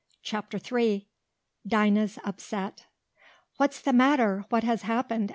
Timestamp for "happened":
4.81-5.29